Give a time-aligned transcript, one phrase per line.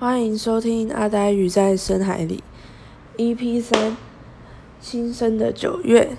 [0.00, 2.40] 欢迎收听《阿呆鱼在深海里》
[3.20, 3.96] EP 三，
[4.80, 6.16] 新生的九月。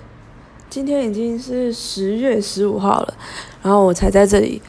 [0.68, 3.14] 今天已经是十月十五号了，
[3.62, 4.60] 然后我才在这里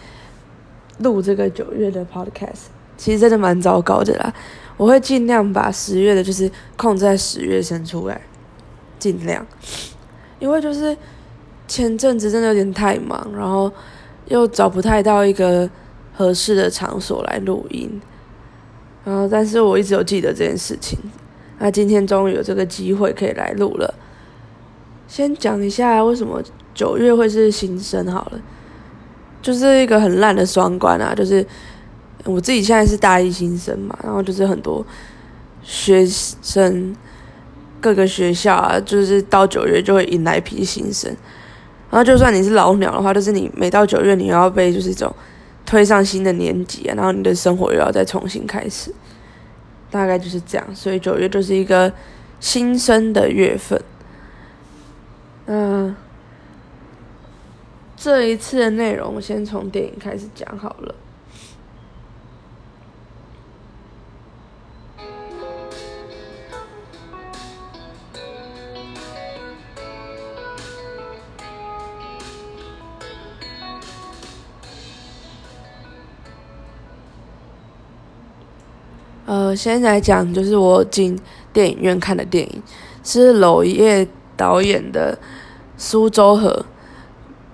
[1.00, 2.68] 录这个九月的 Podcast。
[2.95, 4.34] 其实真的蛮糟糕的啦，
[4.77, 8.21] 我会尽量把十月的，就是控制在十月生出来，
[8.98, 9.46] 尽量。
[10.40, 10.96] 因为就是
[11.68, 13.70] 前阵子真的有点太忙，然后
[14.30, 15.70] 又找不太到一个
[16.13, 18.02] 合适的场所来录音。
[19.04, 21.00] 然后，但是我一直有记得这件事情。
[21.58, 23.94] 那今天终于有这个机会可以来录了。
[25.08, 26.41] 先讲一下为什么
[26.74, 28.40] 九月会是新生好了，
[29.41, 31.46] 就是一个很烂的双关啊，就是
[32.26, 34.85] 我自己现在是大一新生嘛，然后就是很多
[35.63, 36.96] 学生
[37.80, 41.12] 各个学校啊，就是到九月就会迎来一批新生。
[41.90, 45.15] 然后就算你是老鸟的话，就是你每到九月你要被就是这种。
[45.65, 48.93] 推上新的年级啊，然后你的生活又要再重新开始，
[49.90, 50.76] 大概就是这样。
[50.76, 51.91] 所以九月就是一个
[52.40, 53.81] 新生的月份。
[55.45, 55.95] 嗯，
[57.95, 60.95] 这一次的内容我先从电影开始讲好了。
[79.31, 81.18] 呃，先来讲，就是我进
[81.53, 82.62] 电影院看的电影，
[83.01, 85.18] 是娄烨导演的
[85.78, 86.66] 《苏州河》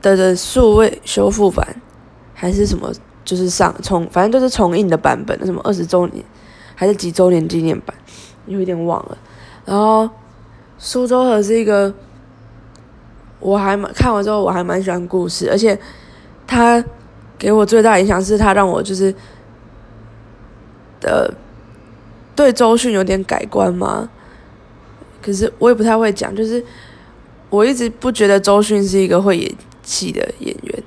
[0.04, 1.80] 的的数位修复版，
[2.34, 2.92] 还是什么？
[3.24, 6.26] 就是上重，反正就是重映的版本，什么二十周年
[6.74, 7.96] 还是几周年纪念版，
[8.48, 9.16] 有一点忘了。
[9.64, 10.06] 然后
[10.80, 11.94] 《苏州河》是一个，
[13.40, 15.80] 我还蛮看完之后我还蛮喜欢故事，而且
[16.48, 16.84] 他
[17.38, 19.14] 给我最大影响是他让我就是
[21.00, 21.32] 的。
[22.38, 24.08] 对周迅有点改观吗？
[25.20, 26.64] 可是我也不太会讲，就是
[27.50, 30.84] 我一直不觉得周迅是一个会演戏的演员，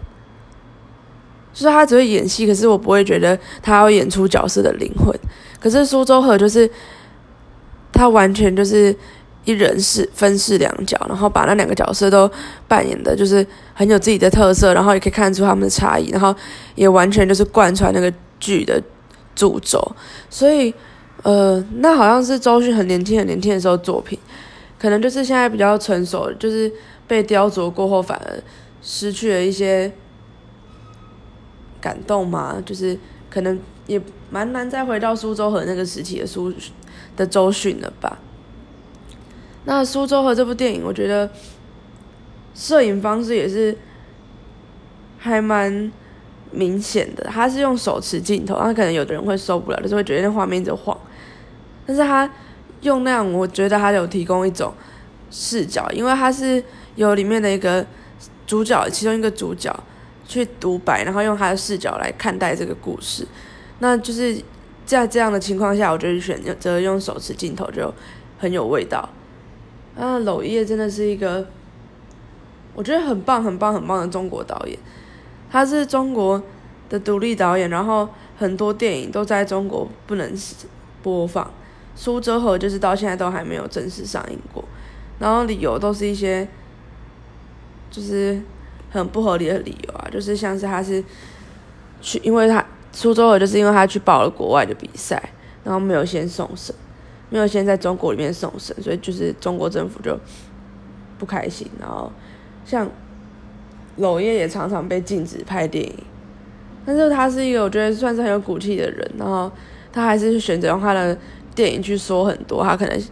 [1.53, 5.13] 就是他只会演戏，可是我不会觉得他要演出角色的灵魂。
[5.59, 6.71] 可是苏州河就是
[7.93, 8.97] 他完全就是
[9.45, 12.31] 一人饰分饰两角，然后把那两个角色都
[12.69, 13.45] 扮演的，就是
[13.75, 16.35] 很有自己的特色，然后也可以看出他们的差异，然后
[16.77, 18.81] 也完全就是贯穿那个剧的
[19.35, 19.97] 主轴，
[20.31, 20.73] 所以。
[21.23, 24.19] 呃，那好像是周迅很年轻、很年轻的时候作品，
[24.79, 26.73] 可能就是现在比较成熟，就是
[27.07, 28.43] 被雕琢过后，反而
[28.81, 29.93] 失去了一些
[31.81, 32.63] 感动嘛。
[32.65, 32.99] 就是
[33.29, 34.01] 可能也
[34.31, 36.53] 蛮难再回到苏州河那个时期的苏
[37.17, 38.19] 的周迅了吧。
[39.65, 41.31] 那苏州河这部电影，我觉得
[42.55, 43.77] 摄影方式也是
[45.19, 45.93] 还蛮。
[46.53, 50.97] 明显的，他是用手持镜头，那可能有的人会受不了，就是会觉得那画面一直晃。
[51.87, 52.31] 但是他
[52.83, 54.73] 用那样，我觉得他有提供一种
[55.31, 56.63] 视角，因为他是
[56.97, 57.85] 有里面的一个
[58.47, 59.75] 主角，其中一个主角
[60.27, 63.27] 去独白，然后用他的视角来看待这个故事。
[63.79, 64.37] 那就是
[64.85, 67.93] 在这样的情况下，我觉得选择用手持镜头就
[68.39, 69.09] 很有味道。
[69.97, 71.47] 啊，娄烨真的是一个
[72.75, 74.79] 我觉得很棒、很棒、很棒的中国导演。
[75.51, 76.41] 他是中国
[76.89, 80.33] 的独立导演，然后很多电影都在中国不能
[81.03, 81.45] 播放，
[81.97, 84.65] 《苏州河》就是到现在都还没有正式上映过，
[85.19, 86.47] 然后理由都是一些
[87.91, 88.41] 就是
[88.91, 91.03] 很不合理的理由啊，就是像是他是
[92.01, 92.61] 去，因为他
[92.93, 95.21] 《苏州河》就是因为他去报了国外的比赛，
[95.65, 96.73] 然后没有先送审，
[97.29, 100.17] 没有先在中国里面送审，所以就是中国政府就
[101.19, 102.13] 不开心，然后
[102.65, 102.89] 像。
[104.01, 105.95] 娄烨也常常被禁止拍电影，
[106.85, 109.51] 但是他是一个我觉得算是很有骨气的人，然后
[109.93, 111.17] 他还是选择用他的
[111.55, 113.03] 电影去说很多他可能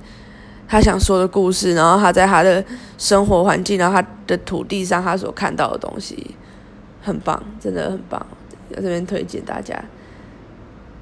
[0.67, 2.65] 他想说的故事，然后他在他的
[2.99, 6.35] 生活环境，然后他的土地上他所看到的东西，
[7.03, 8.27] 很棒，真的很棒，
[8.75, 9.75] 在这边推荐大家。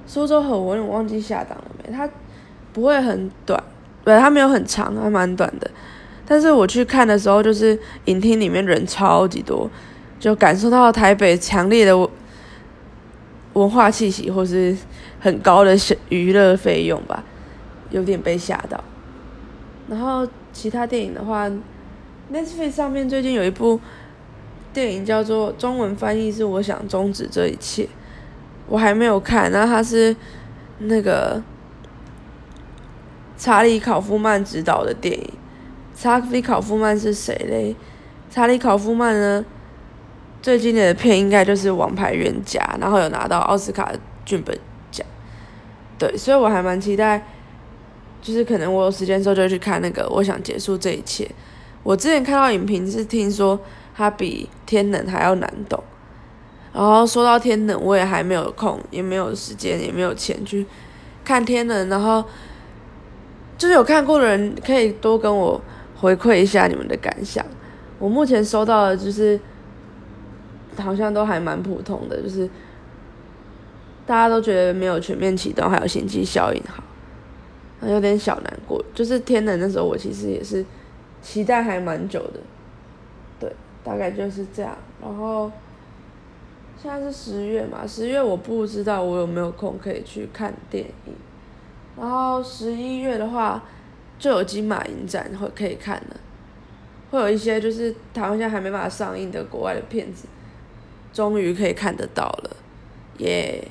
[0.07, 1.93] 苏州河我忘记下档了没？
[1.93, 2.09] 它
[2.73, 3.61] 不会很短，
[4.05, 5.69] 对，它没有很长，还蛮短的。
[6.27, 9.71] 但是我去看的时候，就是影厅里面人超级多，
[10.19, 11.97] 就感受到台北强烈的
[13.53, 14.77] 文化气息，或是
[15.21, 15.77] 很高的
[16.09, 17.23] 娱乐费用吧，
[17.91, 18.83] 有点被吓到。
[19.89, 21.49] 然后其他电影的话
[22.33, 23.81] ，Netflix 上面最近有一部
[24.73, 27.85] 电影叫做中文翻译是《我想终止这一切》，
[28.67, 29.51] 我还没有看。
[29.53, 30.15] 然后它是
[30.81, 31.41] 那个
[33.39, 35.31] 查理考夫曼执导的电影。
[35.97, 37.75] 查理·考夫曼是谁嘞？
[38.31, 39.45] 查理·考夫曼呢？
[40.43, 43.91] 最经典的片应该就是《王牌冤家》，然后有拿到奥斯卡
[44.25, 44.57] 剧本
[44.93, 45.05] 奖。
[45.99, 47.27] 对，所以我还蛮期待，
[48.23, 50.07] 就是可能我有时间之后就去看那个。
[50.09, 51.29] 我想结束这一切。
[51.83, 53.59] 我之前看到影评是听说
[53.97, 55.83] 它比天冷还要难懂，
[56.73, 60.65] 然后说到天冷，我也还没有空，也没有时间，也没有钱去
[61.25, 61.89] 看天冷。
[61.89, 62.23] 然后
[63.59, 65.61] 就是有看过的人可以多跟我
[65.97, 67.45] 回馈一下你们的感想。
[67.99, 69.39] 我目前收到的就是。
[70.79, 72.47] 好像都还蛮普通的，就是
[74.05, 76.85] 大家都觉得没有全面启动，还有星际效应好，
[77.89, 78.85] 有点小难过。
[78.95, 80.63] 就是天冷的时候，我其实也是
[81.23, 82.41] 期待还蛮久的，
[83.41, 83.51] 对，
[83.83, 84.77] 大概就是这样。
[85.01, 85.51] 然后
[86.77, 91.15] 现在是十月嘛，十月我不知道我有没有空可以去看电影。
[91.99, 93.65] 然后十一月的话，
[94.19, 96.17] 就有金马影展会可以看了，
[97.11, 100.27] 会有一些就是台湾现在还没办法上映的国外的片子。
[101.13, 102.57] 终于可以看得到了，
[103.19, 103.67] 耶！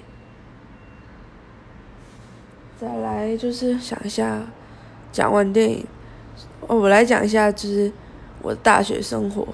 [2.75, 4.41] 再来就是想一下，
[5.11, 5.85] 讲完电影，
[6.61, 7.91] 哦，我来讲一下，就是
[8.41, 9.47] 我的大学生活。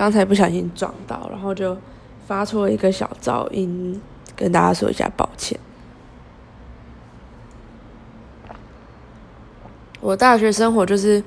[0.00, 1.76] 刚才不小心撞到，然后就
[2.26, 4.00] 发出了一个小噪音，
[4.34, 5.60] 跟大家说一下抱歉。
[10.00, 11.22] 我大学生活就是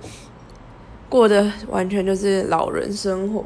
[1.08, 3.46] 过的完全就是老人生活，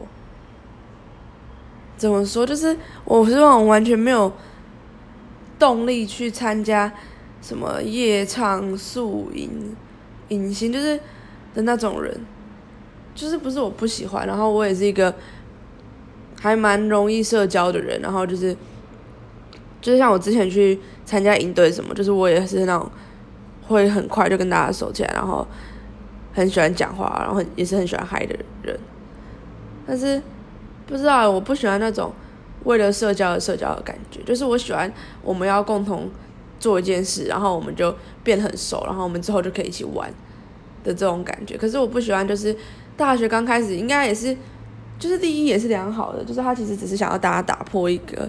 [1.97, 2.45] 怎么说？
[2.45, 4.31] 就是我是那种完全没有
[5.59, 6.89] 动力去参加
[7.41, 9.75] 什么夜唱、宿营、
[10.30, 10.97] 隐形，就是
[11.53, 12.18] 的那种人。
[13.18, 15.12] 就是不是我不喜欢，然后我也是一个
[16.40, 18.56] 还蛮容易社交的人，然后就是
[19.81, 22.88] 就是像我之前去参加营队什么，就是我也是那种
[23.68, 25.46] 会很快就跟大家熟起来，然后
[26.31, 28.80] 很喜欢讲话，然后也是很喜欢嗨的人。
[29.88, 30.22] 但是
[30.86, 32.14] 不知道我不喜欢那种
[32.66, 34.94] 为了社交而社交的感觉，就是我喜欢
[35.24, 36.08] 我们要共同
[36.60, 40.08] 做一件事，然后我们就变很熟，然后我们之后就可以一起玩
[40.84, 41.58] 的这种感觉。
[41.58, 42.56] 可是我不喜欢就是。
[42.97, 44.35] 大学刚开始应该也是，
[44.97, 48.27] 就是第一也是良好的，就是他其实只是想要大家打破一个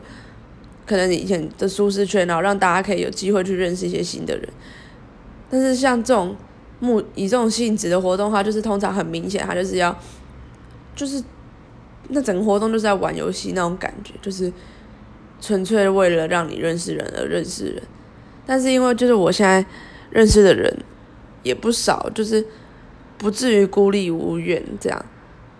[0.86, 4.46] 可能以前的舒适圈，然后让大家可以有机会去认识一些新的人。
[5.50, 6.36] 但是像这种
[6.80, 9.98] 目以这种性质的活动的话，就是通常很明显，他就是要
[10.94, 11.24] 就是
[12.08, 14.52] 那整个活动就是在玩游戏那种感觉，就是
[15.40, 17.82] 纯粹为了让你认识人而认识人。
[18.44, 19.64] 但是因为就是我现在
[20.10, 20.70] 认识的人
[21.42, 22.46] 也不少，就是。
[23.18, 25.04] 不至于孤立无援这样，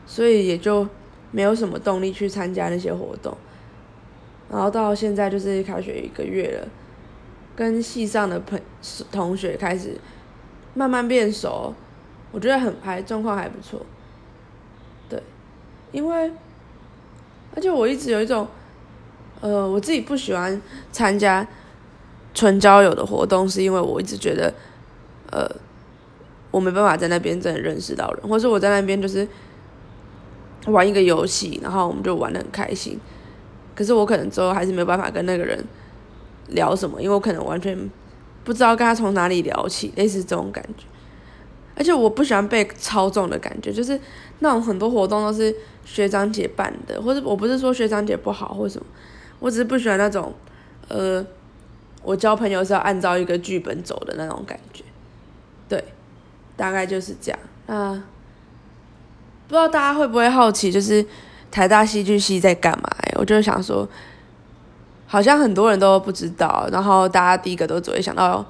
[0.06, 0.87] 所以也就
[1.32, 3.37] 没有什么动力去参加那些活动。
[4.49, 6.69] 然后到现在就是开学一个月了，
[7.56, 8.58] 跟系上的朋
[9.10, 9.98] 同学开始
[10.72, 11.74] 慢慢变熟，
[12.31, 13.84] 我觉得很还状况还不错。
[15.08, 15.20] 对，
[15.91, 16.32] 因为
[17.55, 18.46] 而且我一直有一种，
[19.41, 20.62] 呃，我自己不喜欢
[20.93, 21.46] 参加
[22.32, 24.55] 纯交友的活动，是因为我一直觉得，
[25.32, 25.50] 呃。
[26.50, 29.26] 我没办法在那边真的认识到人，或是我在那边就是
[30.67, 32.98] 玩一个游戏，然后我们就玩的很开心。
[33.74, 35.62] 可是我可能之后还是没有办法跟那个人
[36.48, 37.78] 聊什么，因为我可能完全
[38.44, 40.84] 不知道跟他从哪里聊起，类似这种感觉。
[41.76, 44.00] 而且我不喜欢被操纵的感觉，就是
[44.40, 48.86] 那种很多活动都是学长姐办的，或者我不是说学长姐不好或什么，
[49.38, 50.34] 我只是不喜欢那种
[50.88, 51.24] 呃，
[52.02, 54.82] 我交朋友是要按照一个剧本走的那种感觉，
[55.69, 55.84] 对。
[56.58, 57.38] 大概就是这样。
[57.69, 57.94] 那
[59.46, 61.06] 不知道大家会不会好奇，就是
[61.53, 62.91] 台大戏剧系在干嘛？
[63.15, 63.88] 我就想说，
[65.06, 66.69] 好像很多人都不知道。
[66.72, 68.44] 然后大家第一个都只会想到，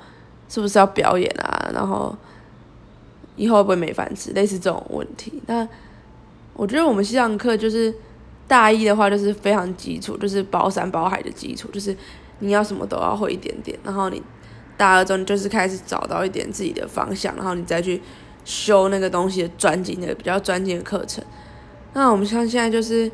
[0.49, 1.71] 是不是要表演啊？
[1.75, 2.17] 然后
[3.37, 4.33] 以后会不会没饭吃？
[4.33, 5.43] 类似这种问题。
[5.47, 5.69] 那
[6.55, 7.95] 我觉得我们西上课就是
[8.47, 11.97] 大一的话，就是非常基础，就是包山包海的基础，就是
[12.39, 13.79] 你要什么都要会一点点。
[13.85, 14.23] 然后你。
[14.79, 18.01] 大二中就是开始找到一点自己的方向，然后你再去
[18.45, 21.23] 修那个东西的专精的比较专精的课程。
[21.93, 23.11] 那我们像现在就是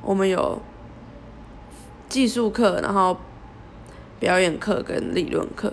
[0.00, 0.58] 我们有
[2.08, 3.16] 技术课，然后
[4.18, 5.72] 表演课跟理论课。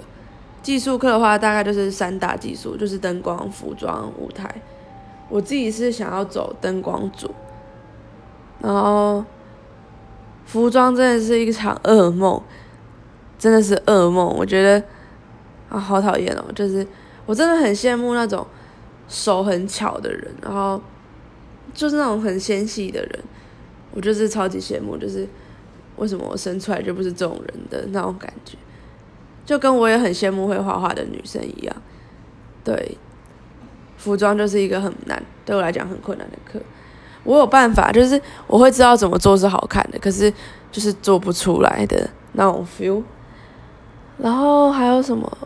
[0.61, 4.53] 技术课的话，大概就是三大技术，就是灯光、服装、舞台。
[5.29, 7.33] 我自己是想要走灯光组，
[8.59, 9.23] 然后
[10.45, 12.41] 服装真的是一场噩梦。
[13.37, 14.35] 真的是噩梦。
[14.35, 14.83] 我觉得
[15.69, 16.43] 啊，好讨厌哦！
[16.55, 16.85] 就是
[17.25, 18.45] 我真的很羡慕那种
[19.07, 20.81] 手很巧的人，然后
[21.73, 23.19] 就是那种很纤细的人，
[23.91, 24.97] 我就是超级羡慕。
[24.97, 25.27] 就是
[25.97, 28.57] 为什么我生出来就不是这种人的那种感觉，
[29.45, 31.75] 就跟我也很羡慕会画画的女生一样。
[32.63, 32.97] 对，
[33.97, 36.59] 服装就是一个很难，对我来讲很困难的课。
[37.23, 40.33] 我有办法，就是我会知道怎么做是好看的，可是
[40.71, 43.03] 就是做不出来的那种 feel。
[44.17, 45.37] 然后还有什么？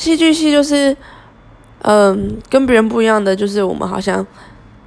[0.00, 0.96] 戏剧系就是，
[1.82, 4.26] 嗯，跟别人不一样的就是我们好像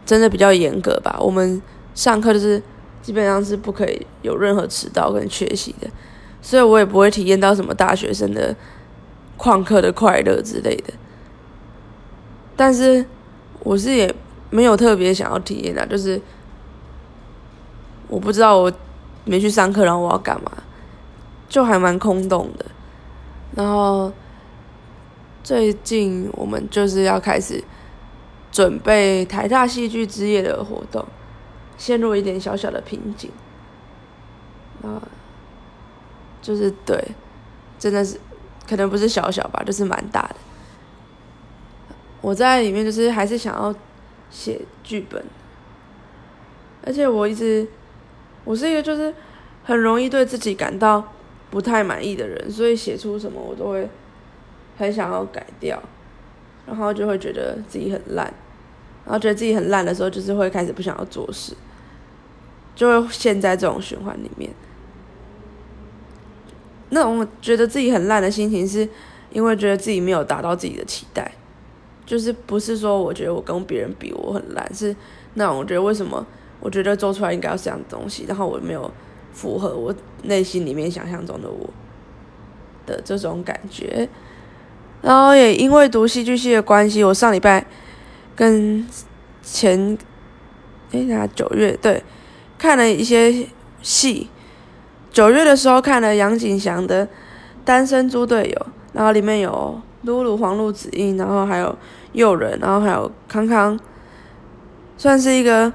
[0.04, 1.16] 真的比较严格吧。
[1.20, 1.62] 我们
[1.94, 2.60] 上课就是
[3.04, 5.88] 基本上是不可以有任何迟到跟缺席的，
[6.42, 8.56] 所以我也不会体验到什么大学生的
[9.38, 10.92] 旷课的快乐之类的。
[12.56, 13.06] 但是
[13.60, 14.12] 我是也。
[14.50, 16.22] 没有特别想要体验的，就是
[18.08, 18.72] 我不知道我
[19.26, 20.52] 没去上课，然后我要干嘛，
[21.50, 22.64] 就还蛮空洞的。
[23.56, 24.14] 然后
[25.44, 27.64] 最近我们就是要开始
[28.52, 31.06] 准备台大戏剧之夜的活动，
[31.78, 33.30] 陷入一点小小的瓶颈。
[34.82, 35.02] 啊，
[36.42, 36.98] 就是对，
[37.78, 38.20] 真的是
[38.68, 40.36] 可能不是小小吧，就是蛮大的。
[42.22, 43.76] 我在里面就是还是想要。
[44.34, 45.24] 写剧本，
[46.84, 47.68] 而且我一直，
[48.44, 49.14] 我是一个就是
[49.64, 51.14] 很容易对自己感到
[51.52, 53.88] 不太满意的人，所以写出什么我都会
[54.78, 55.82] 很想要改掉，
[56.66, 58.26] 然后就会觉得自己很烂，
[59.06, 61.54] 然后觉得自己很烂的时候，就是会开始不想要做事，
[62.76, 64.50] 就会陷在这种循环里面。
[66.90, 68.88] 那种觉得自己很烂的心情，是
[69.32, 71.32] 因为觉得自己没有达到自己的期待。
[72.06, 74.96] 就是不是说我觉得我跟别人比我很烂，是
[75.36, 76.24] 那种我觉得为什么
[76.60, 78.92] 我觉得做出来应该要这样的东西，然后我没有
[79.32, 81.70] 符合我内心里面想象中的我
[82.86, 84.08] 的这种感觉，
[85.04, 87.64] 然后也因为读戏剧系的关系，我上礼拜
[88.36, 88.84] 跟
[89.44, 89.96] 前
[90.92, 92.02] 哎那九月对
[92.58, 93.46] 看了一些
[93.84, 94.28] 戏，
[95.12, 97.06] 九月的时候看了杨景祥的
[97.64, 99.80] 《单身猪队友》，然后里面有。
[100.06, 101.74] 露露、黄露子英，然后还有
[102.12, 103.80] 诱人，然后还有康康，
[104.98, 105.72] 算是一个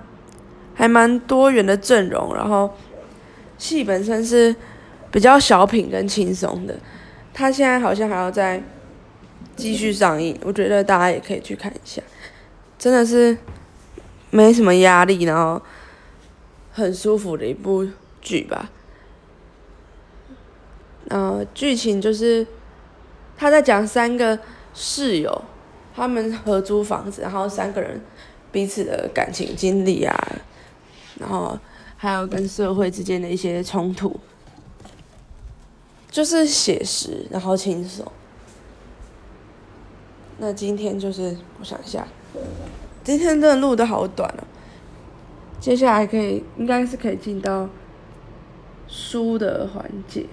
[0.75, 2.35] 还蛮多元的阵容。
[2.35, 2.71] 然后
[3.57, 4.55] 戏本身是
[5.11, 6.77] 比较小品跟轻松的，
[7.33, 8.63] 他现在好像还要在
[9.59, 12.01] 继续上映，我觉得大家也可以去看一下，
[12.79, 13.37] 真的是
[14.31, 15.61] 没什么压力，然后
[16.73, 17.87] 很舒服的一部
[18.23, 18.71] 剧吧。
[21.09, 22.47] 呃，剧情就是。
[23.41, 24.37] 他在讲三个
[24.75, 25.43] 室友，
[25.95, 28.01] 他们合租房子，然后三个人
[28.51, 30.13] 彼此的感情经历啊，
[31.21, 31.57] 然后
[31.97, 34.19] 还有跟社会之间的一些冲突，
[36.11, 38.05] 就是写实，然后轻松。
[40.39, 42.07] 那今天就是我想一下，
[43.05, 44.45] 今天真的录的好短哦。
[45.61, 47.69] 接下来可以应该是可以进到
[48.87, 50.25] 书的环节。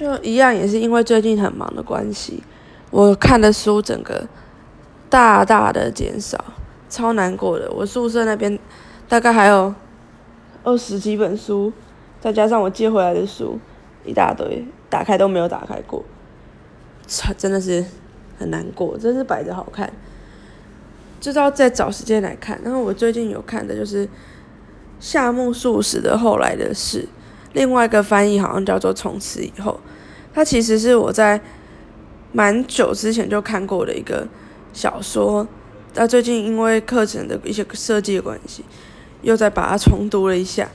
[0.00, 2.42] 就一样，也是因为最近很忙的关系，
[2.90, 4.26] 我看的书整个
[5.10, 6.42] 大大的减少，
[6.88, 7.70] 超难过的。
[7.70, 8.58] 我宿舍那边
[9.10, 9.74] 大概还有
[10.64, 11.70] 二十几本书，
[12.18, 13.58] 再加上我借回来的书
[14.06, 16.02] 一大堆，打开都没有打开过，
[17.06, 17.84] 操，真的是
[18.38, 18.96] 很难过。
[18.96, 19.92] 真是摆着好看，
[21.20, 22.58] 就是要再找时间来看。
[22.64, 24.08] 然后我最近有看的就是
[24.98, 27.02] 夏目漱石的《后来的事》。
[27.52, 29.78] 另外一个翻译好像叫做《从此以后》，
[30.32, 31.40] 它其实是我在
[32.32, 34.26] 蛮久之前就看过的一个
[34.72, 35.46] 小说，
[35.94, 38.64] 那最近因为课程的一些设计的关系，
[39.22, 40.68] 又再把它重读了一下。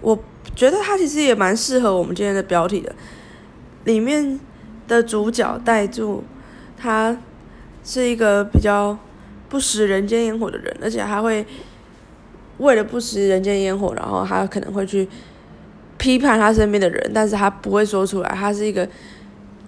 [0.00, 0.18] 我
[0.54, 2.94] 觉得它其实也蛮适合我们今天的标题的，
[3.84, 4.40] 里面
[4.88, 6.24] 的主角带住
[6.76, 7.16] 他
[7.84, 8.98] 是一个比较
[9.48, 11.46] 不食人间烟火的人，而且还会。
[12.58, 15.08] 为了不食人间烟火，然后他可能会去
[16.00, 18.30] 批判他身边的人，但是他不会说出来。
[18.30, 18.88] 他是一个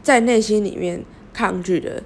[0.02, 2.02] 在内心里面抗拒的，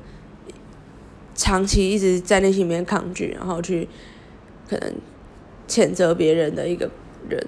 [1.36, 3.88] 长期一直在内心里面抗拒，然后去
[4.68, 4.92] 可能
[5.68, 6.90] 谴责别人的一个
[7.28, 7.40] 人。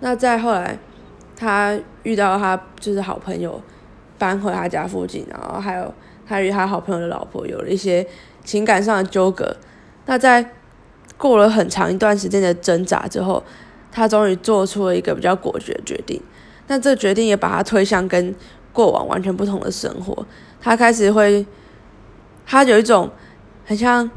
[0.00, 0.76] 那再后来，
[1.36, 3.62] 他遇到他就是好朋友
[4.18, 5.94] 搬回他家附近，然后还有
[6.26, 8.04] 他与他好朋友的老婆有了一些
[8.42, 9.56] 情感上的纠葛。
[10.06, 10.44] 那在
[11.16, 13.40] 过了很长一段时间的挣扎之后，
[13.92, 16.20] 他终于做出了一个比较果决的决定。
[16.66, 18.34] 那这决定也把他推向跟
[18.72, 20.26] 过往完全不同的生活。
[20.60, 21.44] 他开始会，
[22.46, 23.10] 他有一种
[23.64, 24.10] 很像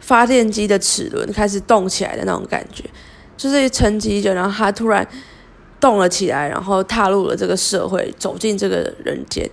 [0.00, 2.84] 发电机的齿轮开始动起来的那种感觉，
[3.36, 5.06] 就是沉寂着，然后他突然
[5.80, 9.48] 动了起来，然后踏入了这个社会，走进这个人间。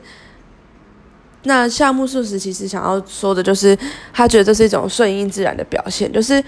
[1.44, 3.78] 那夏目漱石其实想要说的就是，
[4.12, 6.44] 他觉得这是一种顺应自然的表现，就是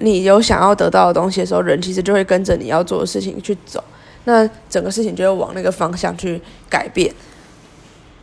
[0.00, 3.82] 你有想要得到的东西的时候，人其实就会跟着你要做的事情去走，
[4.24, 7.14] 那整个事情就会往那个方向去改变。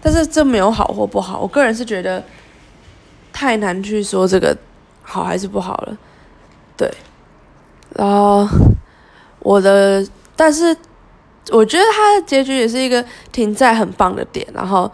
[0.02, 2.24] 但是这没有好或不好，我个人是觉得
[3.32, 4.56] 太难去说这个
[5.02, 5.98] 好还是不好了。
[6.76, 6.92] 对，
[7.96, 8.48] 然后
[9.40, 10.06] 我的，
[10.36, 10.76] 但是
[11.52, 14.92] 我觉得他的结局也是一个停在很棒的点，然后。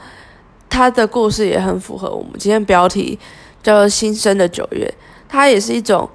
[0.69, 3.19] 他的故事也很符合我们今天标题
[3.61, 4.91] 叫做“新生的九月”，
[5.29, 6.09] 它也是一种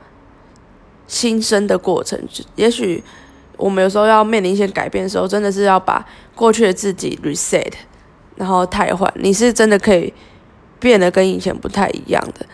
[1.08, 2.16] 新生的过程。
[2.30, 3.02] 就也许
[3.56, 7.72] 我们有时候要面临一些改变的时候，真的是要把过去的自己 reset，
[8.36, 9.12] 然后汰换。
[9.16, 10.14] 你是真的可以
[10.78, 12.46] 变得跟以前不太一样的。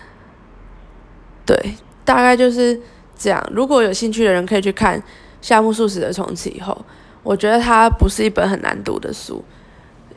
[1.45, 1.75] 对，
[2.07, 2.81] 大概就是
[3.19, 3.47] 这样。
[3.53, 5.03] 如果有兴趣的人可以去看
[5.43, 6.73] 夏目漱石的《从此以后》，
[7.23, 9.45] 我觉得它不是一本很难读的书，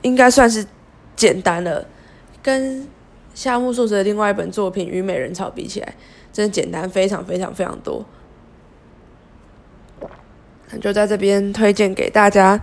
[0.03, 0.65] 应该算是。
[1.17, 1.84] 简单了，
[2.44, 2.88] 跟
[3.34, 5.96] 夏目漱石的另外一本作品《虞美人草》比起来，
[6.32, 8.06] 真的简单非常非常非常多。
[10.72, 12.60] 那就在这边推荐给大家，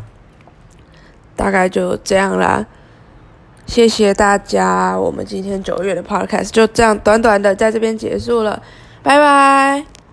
[1.34, 2.66] 大概就这样啦。
[3.66, 8.62] 谢谢大家，我们今天九月的 Podcast 就这样短短的在这边结束了，
[9.02, 10.03] 拜拜。